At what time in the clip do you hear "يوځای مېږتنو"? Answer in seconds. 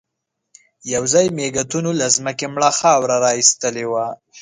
0.93-1.91